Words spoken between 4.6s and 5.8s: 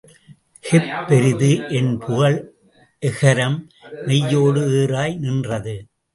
ஈறாய் நின்றது.